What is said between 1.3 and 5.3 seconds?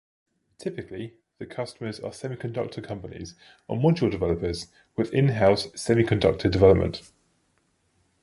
the customers are semiconductor companies or module developers with